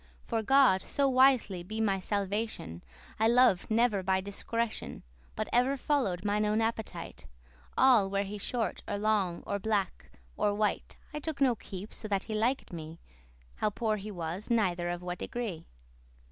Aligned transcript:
For 0.23 0.41
God 0.41 0.81
so 0.81 1.07
wisly* 1.07 1.61
be 1.61 1.79
my 1.79 1.99
salvation, 1.99 2.81
*certainly 2.81 3.15
I 3.19 3.27
loved 3.27 3.69
never 3.69 4.01
by 4.01 4.19
discretion, 4.19 5.03
But 5.35 5.47
ever 5.53 5.77
follow'd 5.77 6.25
mine 6.25 6.43
own 6.43 6.59
appetite, 6.59 7.27
All* 7.77 8.09
were 8.09 8.23
he 8.23 8.39
short, 8.39 8.81
or 8.87 8.97
long, 8.97 9.43
or 9.45 9.59
black, 9.59 10.09
or 10.35 10.55
white, 10.55 10.95
*whether 11.11 11.17
I 11.17 11.19
took 11.19 11.39
no 11.39 11.53
keep,* 11.55 11.93
so 11.93 12.07
that 12.07 12.23
he 12.23 12.33
liked 12.33 12.73
me, 12.73 12.97
*heed 12.97 12.99
How 13.57 13.69
poor 13.69 13.97
he 13.97 14.09
was, 14.09 14.49
neither 14.49 14.89
of 14.89 15.03
what 15.03 15.19
degree. 15.19 15.67